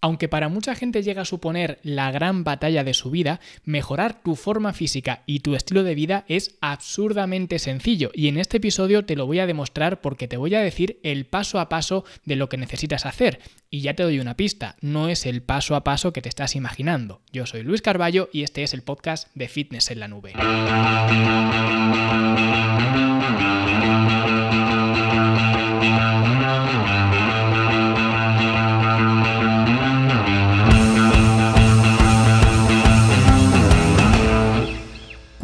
[0.00, 4.34] Aunque para mucha gente llega a suponer la gran batalla de su vida, mejorar tu
[4.34, 9.16] forma física y tu estilo de vida es absurdamente sencillo y en este episodio te
[9.16, 12.48] lo voy a demostrar porque te voy a decir el paso a paso de lo
[12.48, 13.40] que necesitas hacer.
[13.68, 16.56] Y ya te doy una pista, no es el paso a paso que te estás
[16.56, 17.20] imaginando.
[17.32, 20.32] Yo soy Luis Carballo y este es el podcast de Fitness en la Nube.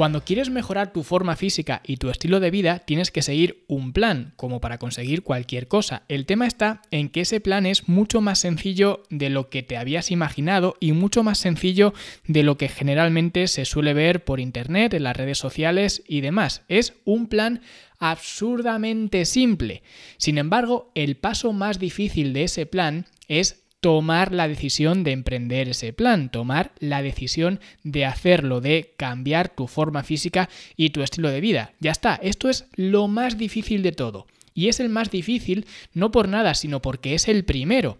[0.06, 3.92] Cuando quieres mejorar tu forma física y tu estilo de vida, tienes que seguir un
[3.92, 6.05] plan, como para conseguir cualquier cosa.
[6.06, 9.77] El tema está en que ese plan es mucho más sencillo de lo que te
[9.77, 11.92] habías imaginado y mucho más sencillo
[12.24, 16.62] de lo que generalmente se suele ver por internet, en las redes sociales y demás.
[16.68, 17.60] Es un plan
[17.98, 19.82] absurdamente simple.
[20.18, 25.68] Sin embargo, el paso más difícil de ese plan es tomar la decisión de emprender
[25.68, 31.30] ese plan, tomar la decisión de hacerlo, de cambiar tu forma física y tu estilo
[31.30, 31.73] de vida.
[31.78, 34.26] Ya está, esto es lo más difícil de todo.
[34.54, 37.98] Y es el más difícil no por nada, sino porque es el primero.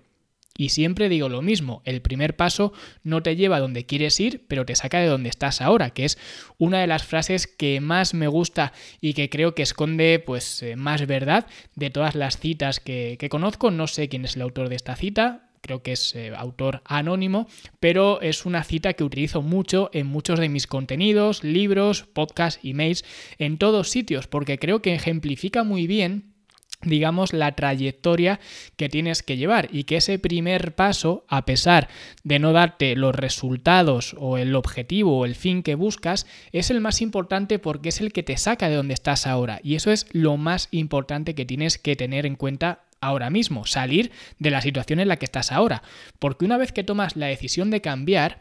[0.59, 2.73] Y siempre digo lo mismo, el primer paso
[3.05, 6.05] no te lleva a donde quieres ir, pero te saca de donde estás ahora, que
[6.05, 6.19] es
[6.59, 10.75] una de las frases que más me gusta y que creo que esconde pues eh,
[10.75, 13.71] más verdad de todas las citas que, que conozco.
[13.71, 17.49] No sé quién es el autor de esta cita, creo que es eh, autor anónimo,
[17.81, 23.05] pero es una cita que utilizo mucho en muchos de mis contenidos, libros, podcasts, emails,
[23.39, 26.37] en todos sitios, porque creo que ejemplifica muy bien
[26.83, 28.39] digamos, la trayectoria
[28.77, 31.89] que tienes que llevar y que ese primer paso, a pesar
[32.23, 36.81] de no darte los resultados o el objetivo o el fin que buscas, es el
[36.81, 39.59] más importante porque es el que te saca de donde estás ahora.
[39.65, 44.11] Y eso es lo más importante que tienes que tener en cuenta ahora mismo, salir
[44.39, 45.83] de la situación en la que estás ahora.
[46.19, 48.41] Porque una vez que tomas la decisión de cambiar,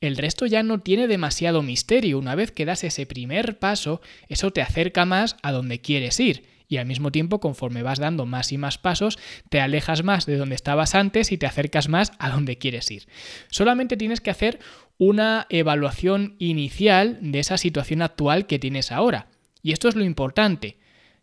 [0.00, 2.18] el resto ya no tiene demasiado misterio.
[2.18, 6.44] Una vez que das ese primer paso, eso te acerca más a donde quieres ir.
[6.68, 9.18] Y al mismo tiempo, conforme vas dando más y más pasos,
[9.50, 13.06] te alejas más de donde estabas antes y te acercas más a donde quieres ir.
[13.50, 14.58] Solamente tienes que hacer
[14.98, 19.28] una evaluación inicial de esa situación actual que tienes ahora.
[19.62, 20.78] Y esto es lo importante.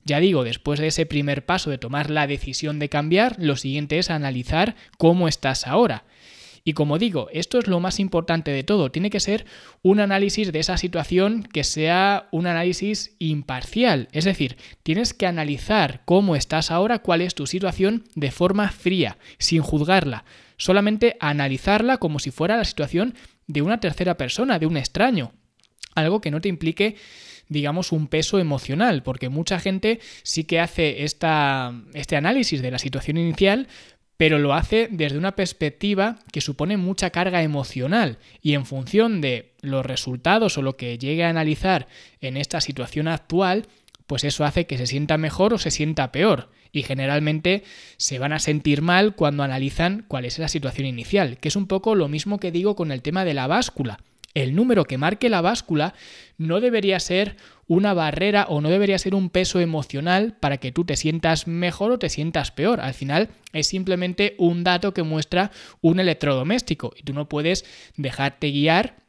[0.06, 4.00] Ya digo, después de ese primer paso de tomar la decisión de cambiar, lo siguiente
[4.00, 6.06] es analizar cómo estás ahora.
[6.66, 8.90] Y como digo, esto es lo más importante de todo.
[8.90, 9.46] Tiene que ser
[9.82, 14.08] un análisis de esa situación que sea un análisis imparcial.
[14.14, 19.18] Es decir, tienes que analizar cómo estás ahora, cuál es tu situación de forma fría,
[19.40, 20.24] sin juzgarla.
[20.56, 23.16] Solamente analizarla como si fuera la situación
[23.48, 25.34] de una tercera persona, de un extraño.
[25.96, 26.96] Algo que no te implique
[27.50, 32.80] digamos, un peso emocional, porque mucha gente sí que hace esta, este análisis de la
[32.80, 33.68] situación inicial,
[34.18, 39.54] pero lo hace desde una perspectiva que supone mucha carga emocional y en función de
[39.62, 41.88] los resultados o lo que llegue a analizar
[42.22, 43.68] en esta situación actual,
[44.08, 46.50] pues eso hace que se sienta mejor o se sienta peor.
[46.72, 47.64] Y generalmente
[47.98, 51.68] se van a sentir mal cuando analizan cuál es la situación inicial, que es un
[51.68, 54.00] poco lo mismo que digo con el tema de la báscula
[54.34, 55.94] el número que marque la báscula
[56.38, 60.86] no debería ser una barrera o no debería ser un peso emocional para que tú
[60.86, 62.82] te sientas mejor o te sientas peor.
[62.82, 65.52] Al final es simplemente un dato que muestra
[65.82, 69.04] un electrodoméstico y tú no puedes dejarte guiar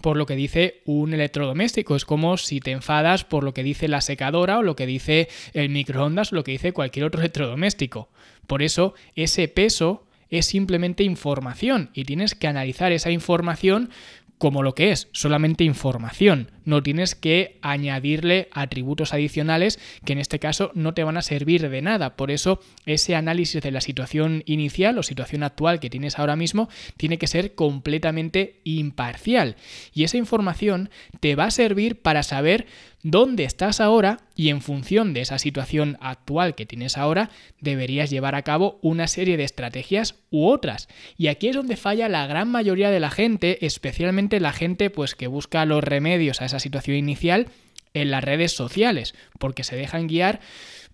[0.00, 1.96] por lo que dice un electrodoméstico.
[1.96, 5.28] Es como si te enfadas por lo que dice la secadora o lo que dice
[5.54, 8.10] el microondas o lo que dice cualquier otro electrodoméstico.
[8.46, 13.90] Por eso ese peso es simplemente información y tienes que analizar esa información
[14.38, 16.50] como lo que es, solamente información.
[16.64, 21.68] No tienes que añadirle atributos adicionales que en este caso no te van a servir
[21.68, 22.16] de nada.
[22.16, 26.68] Por eso ese análisis de la situación inicial o situación actual que tienes ahora mismo
[26.96, 29.56] tiene que ser completamente imparcial.
[29.92, 30.90] Y esa información
[31.20, 32.66] te va a servir para saber
[33.02, 38.34] dónde estás ahora y en función de esa situación actual que tienes ahora deberías llevar
[38.34, 40.88] a cabo una serie de estrategias u otras.
[41.16, 45.14] Y aquí es donde falla la gran mayoría de la gente, especialmente la gente pues
[45.14, 47.48] que busca los remedios a esa situación inicial
[47.94, 50.40] en las redes sociales, porque se dejan guiar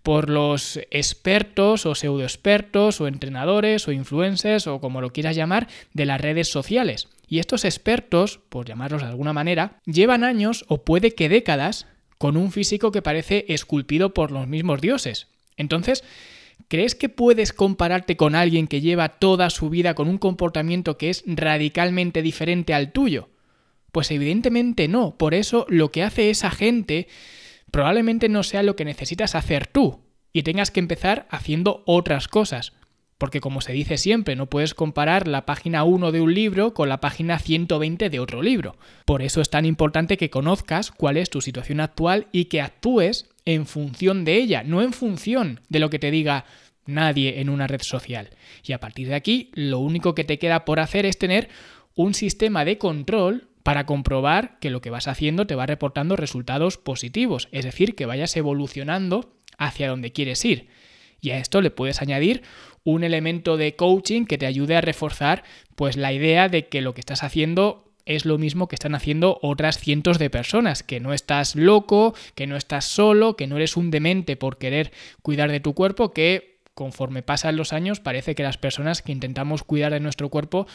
[0.02, 6.04] por los expertos o pseudoexpertos o entrenadores o influencers o como lo quieras llamar de
[6.04, 7.08] las redes sociales.
[7.26, 11.86] Y estos expertos, por llamarlos de alguna manera, llevan años o puede que décadas
[12.24, 15.26] con un físico que parece esculpido por los mismos dioses.
[15.58, 16.02] Entonces,
[16.68, 21.10] ¿crees que puedes compararte con alguien que lleva toda su vida con un comportamiento que
[21.10, 23.28] es radicalmente diferente al tuyo?
[23.92, 25.18] Pues evidentemente no.
[25.18, 27.08] Por eso lo que hace esa gente
[27.70, 30.00] probablemente no sea lo que necesitas hacer tú
[30.32, 32.72] y tengas que empezar haciendo otras cosas.
[33.18, 36.88] Porque como se dice siempre, no puedes comparar la página 1 de un libro con
[36.88, 38.76] la página 120 de otro libro.
[39.04, 43.30] Por eso es tan importante que conozcas cuál es tu situación actual y que actúes
[43.44, 46.44] en función de ella, no en función de lo que te diga
[46.86, 48.30] nadie en una red social.
[48.64, 51.48] Y a partir de aquí, lo único que te queda por hacer es tener
[51.94, 56.76] un sistema de control para comprobar que lo que vas haciendo te va reportando resultados
[56.76, 60.68] positivos, es decir, que vayas evolucionando hacia donde quieres ir.
[61.20, 62.42] Y a esto le puedes añadir
[62.84, 65.42] un elemento de coaching que te ayude a reforzar
[65.74, 69.38] pues la idea de que lo que estás haciendo es lo mismo que están haciendo
[69.42, 73.76] otras cientos de personas, que no estás loco, que no estás solo, que no eres
[73.76, 78.42] un demente por querer cuidar de tu cuerpo, que conforme pasan los años parece que
[78.42, 80.66] las personas que intentamos cuidar de nuestro cuerpo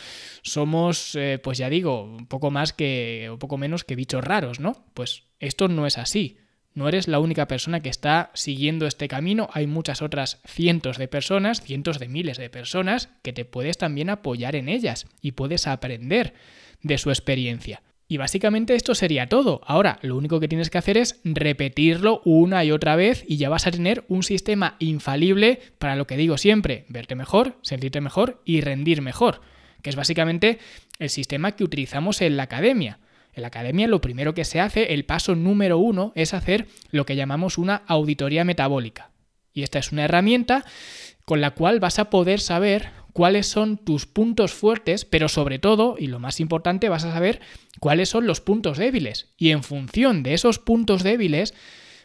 [0.41, 4.59] somos, eh, pues ya digo, un poco más que, un poco menos que bichos raros,
[4.59, 4.85] ¿no?
[4.93, 6.37] Pues esto no es así.
[6.73, 11.07] No eres la única persona que está siguiendo este camino, hay muchas otras cientos de
[11.07, 15.67] personas, cientos de miles de personas que te puedes también apoyar en ellas y puedes
[15.67, 16.33] aprender
[16.81, 17.81] de su experiencia.
[18.11, 19.61] Y básicamente esto sería todo.
[19.65, 23.49] Ahora, lo único que tienes que hacer es repetirlo una y otra vez y ya
[23.49, 28.41] vas a tener un sistema infalible para lo que digo siempre, verte mejor, sentirte mejor
[28.45, 29.41] y rendir mejor,
[29.83, 30.57] que es básicamente
[30.97, 32.97] el sistema que utilizamos en la academia.
[33.33, 37.05] En la academia lo primero que se hace, el paso número uno, es hacer lo
[37.05, 39.11] que llamamos una auditoría metabólica.
[39.53, 40.65] Y esta es una herramienta
[41.25, 45.95] con la cual vas a poder saber cuáles son tus puntos fuertes, pero sobre todo,
[45.99, 47.41] y lo más importante, vas a saber
[47.79, 49.33] cuáles son los puntos débiles.
[49.37, 51.53] Y en función de esos puntos débiles,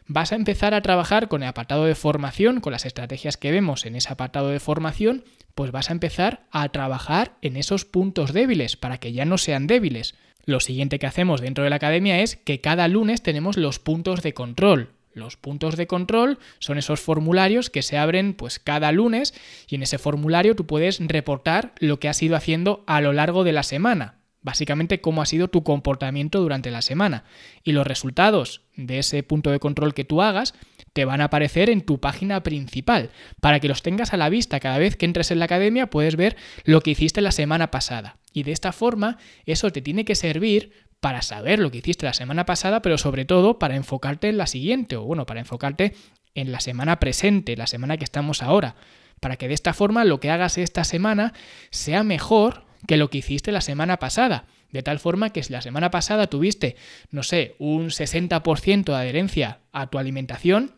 [0.06, 3.87] vas a empezar a trabajar con el apartado de formación, con las estrategias que vemos
[3.87, 5.25] en ese apartado de formación,
[5.55, 9.67] pues vas a empezar a trabajar en esos puntos débiles para que ya no sean
[9.67, 10.15] débiles.
[10.46, 14.23] Lo siguiente que hacemos dentro de la academia es que cada lunes tenemos los puntos
[14.23, 19.32] de control, los puntos de control son esos formularios que se abren pues cada lunes
[19.69, 23.44] y en ese formulario tú puedes reportar lo que has ido haciendo a lo largo
[23.44, 24.17] de la semana.
[24.43, 27.25] Básicamente cómo ha sido tu comportamiento durante la semana.
[27.62, 30.52] Y los resultados de ese punto de control que tú hagas
[30.93, 33.11] te van a aparecer en tu página principal.
[33.41, 36.17] Para que los tengas a la vista cada vez que entres en la academia puedes
[36.17, 38.19] ver lo que hiciste la semana pasada.
[38.35, 39.17] Y de esta forma
[39.47, 43.25] eso te tiene que servir para saber lo que hiciste la semana pasada, pero sobre
[43.25, 45.95] todo para enfocarte en la siguiente, o bueno, para enfocarte
[46.35, 48.75] en la semana presente, la semana que estamos ahora,
[49.21, 51.33] para que de esta forma lo que hagas esta semana
[51.71, 54.47] sea mejor que lo que hiciste la semana pasada.
[54.73, 56.75] De tal forma que si la semana pasada tuviste,
[57.11, 60.75] no sé, un 60% de adherencia a tu alimentación,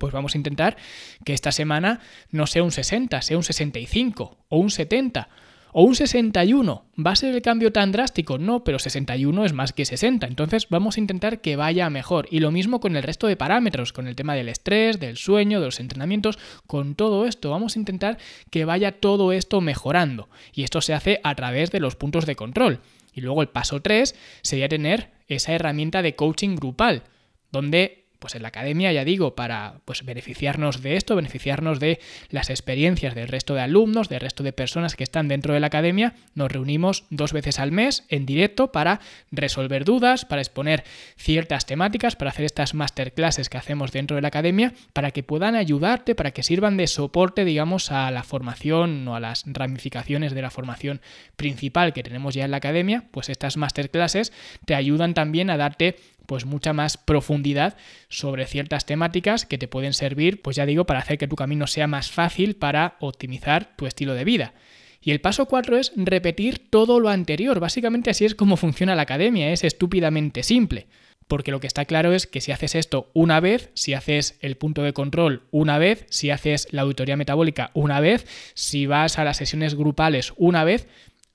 [0.00, 0.76] pues vamos a intentar
[1.24, 2.00] que esta semana
[2.30, 5.28] no sea un 60, sea un 65 o un 70
[5.72, 6.84] o un 61.
[7.04, 8.38] ¿Va a ser el cambio tan drástico?
[8.38, 10.26] No, pero 61 es más que 60.
[10.26, 12.26] Entonces vamos a intentar que vaya mejor.
[12.30, 15.60] Y lo mismo con el resto de parámetros, con el tema del estrés, del sueño,
[15.60, 17.50] de los entrenamientos, con todo esto.
[17.50, 18.18] Vamos a intentar
[18.50, 20.28] que vaya todo esto mejorando.
[20.52, 22.80] Y esto se hace a través de los puntos de control.
[23.12, 27.04] Y luego el paso 3 sería tener esa herramienta de coaching grupal,
[27.50, 32.50] donde pues en la academia, ya digo, para pues, beneficiarnos de esto, beneficiarnos de las
[32.50, 36.14] experiencias del resto de alumnos, del resto de personas que están dentro de la academia,
[36.34, 39.00] nos reunimos dos veces al mes en directo para
[39.32, 40.84] resolver dudas, para exponer
[41.16, 45.56] ciertas temáticas, para hacer estas masterclasses que hacemos dentro de la academia, para que puedan
[45.56, 50.42] ayudarte, para que sirvan de soporte, digamos, a la formación o a las ramificaciones de
[50.42, 51.00] la formación
[51.36, 54.32] principal que tenemos ya en la academia, pues estas masterclasses
[54.66, 55.96] te ayudan también a darte
[56.30, 57.76] pues mucha más profundidad
[58.08, 61.66] sobre ciertas temáticas que te pueden servir, pues ya digo, para hacer que tu camino
[61.66, 64.54] sea más fácil para optimizar tu estilo de vida.
[65.02, 67.58] Y el paso 4 es repetir todo lo anterior.
[67.58, 70.86] Básicamente así es como funciona la academia, es estúpidamente simple.
[71.26, 74.56] Porque lo que está claro es que si haces esto una vez, si haces el
[74.56, 79.24] punto de control una vez, si haces la auditoría metabólica una vez, si vas a
[79.24, 80.86] las sesiones grupales una vez,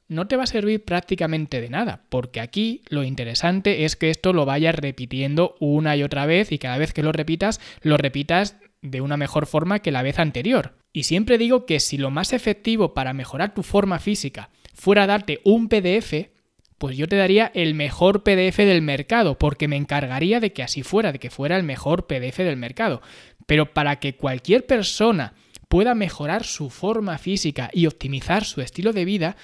[0.08, 4.34] no te va a servir prácticamente de nada, porque aquí lo interesante es que esto
[4.34, 8.58] lo vayas repitiendo una y otra vez y cada vez que lo repitas, lo repitas
[8.82, 10.76] de una mejor forma que la vez anterior.
[10.94, 15.42] Y siempre digo que si lo más efectivo para mejorar tu forma física fuera darte
[15.44, 16.30] un PDF,
[16.78, 20.84] pues yo te daría el mejor PDF del mercado, porque me encargaría de que así
[20.84, 23.02] fuera, de que fuera el mejor PDF del mercado.
[23.46, 25.34] Pero para que cualquier persona
[25.68, 29.36] pueda mejorar su forma física y optimizar su estilo de vida,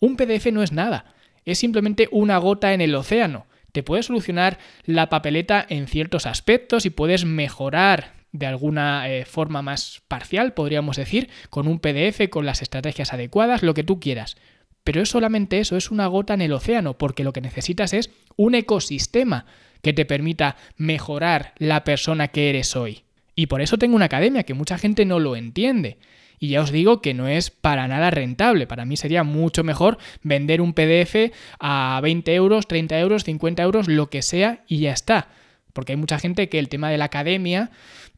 [0.00, 3.46] un PDF no es nada, es simplemente una gota en el océano.
[3.72, 9.62] Te puede solucionar la papeleta en ciertos aspectos y puedes mejorar de alguna eh, forma
[9.62, 14.36] más parcial, podríamos decir, con un PDF, con las estrategias adecuadas, lo que tú quieras.
[14.84, 18.10] Pero es solamente eso, es una gota en el océano, porque lo que necesitas es
[18.36, 19.46] un ecosistema
[19.82, 23.02] que te permita mejorar la persona que eres hoy.
[23.34, 25.98] Y por eso tengo una academia que mucha gente no lo entiende.
[26.38, 28.66] Y ya os digo que no es para nada rentable.
[28.66, 33.88] Para mí sería mucho mejor vender un PDF a 20 euros, 30 euros, 50 euros,
[33.88, 35.28] lo que sea, y ya está.
[35.72, 37.70] Porque hay mucha gente que el tema de la academia,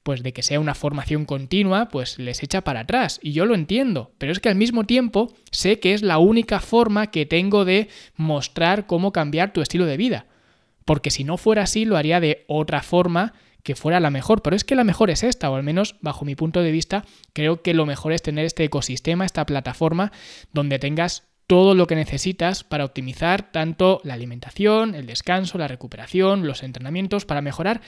[0.02, 3.18] pues de que sea una formación continua, pues les echa para atrás.
[3.22, 4.12] Y yo lo entiendo.
[4.18, 7.88] Pero es que al mismo tiempo sé que es la única forma que tengo de
[8.16, 10.26] mostrar cómo cambiar tu estilo de vida.
[10.84, 14.56] Porque si no fuera así, lo haría de otra forma que fuera la mejor, pero
[14.56, 17.62] es que la mejor es esta, o al menos bajo mi punto de vista, creo
[17.62, 20.12] que lo mejor es tener este ecosistema, esta plataforma,
[20.52, 26.46] donde tengas todo lo que necesitas para optimizar tanto la alimentación, el descanso, la recuperación,
[26.46, 27.80] los entrenamientos, para mejorar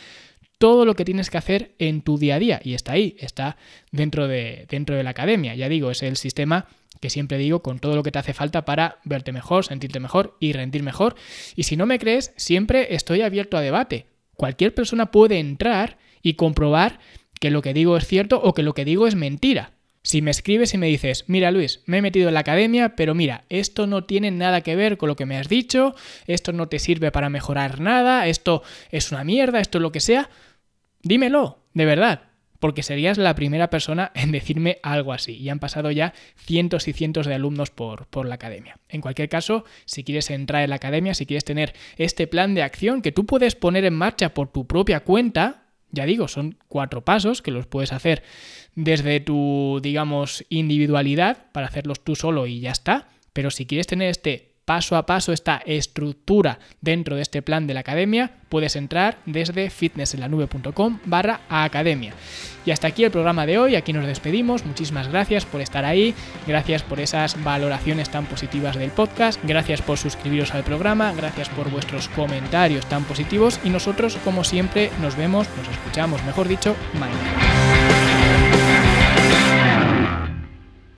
[0.57, 2.61] todo lo que tienes que hacer en tu día a día.
[2.65, 3.57] Y está ahí, está
[3.93, 5.55] dentro de, dentro de la academia.
[5.55, 6.69] Ya digo, es el sistema
[7.01, 10.37] que siempre digo con todo lo que te hace falta para verte mejor, sentirte mejor
[10.39, 11.15] y rendir mejor.
[11.57, 14.10] Y si no me crees, siempre estoy abierto a debate.
[14.41, 16.99] Cualquier persona puede entrar y comprobar
[17.41, 19.73] que lo que digo es cierto o que lo que digo es mentira.
[20.03, 23.15] Si me escribes y me dices, mira Luis, me he metido en la academia, pero
[23.15, 25.95] mira, esto no tiene nada que ver con lo que me has dicho,
[26.27, 30.01] esto no te sirve para mejorar nada, esto es una mierda, esto es lo que
[30.01, 30.31] sea,
[31.03, 32.30] dímelo, de verdad,
[32.61, 35.37] porque serías la primera persona en decirme algo así.
[35.37, 38.79] Y han pasado ya cientos y cientos de alumnos por, por, la academia.
[38.89, 42.63] En cualquier caso, si quieres entrar en la academia, si quieres tener este plan de
[42.63, 47.05] acción que tú puedes poner en marcha por tu propia cuenta, ya digo, son cuatro
[47.05, 48.23] pasos que los puedes hacer
[48.75, 53.09] desde tu, digamos, individualidad para hacerlos tú solo y ya está.
[53.33, 57.75] Pero si quieres tener este paso a paso esta estructura dentro de este plan de
[57.75, 62.13] la academia, puedes entrar desde fitnessenlanube.com barra academia.
[62.65, 66.15] Y hasta aquí el programa de hoy, aquí nos despedimos, muchísimas gracias por estar ahí,
[66.47, 71.69] gracias por esas valoraciones tan positivas del podcast, gracias por suscribiros al programa, gracias por
[71.69, 77.60] vuestros comentarios tan positivos y nosotros como siempre nos vemos, nos escuchamos, mejor dicho, mañana.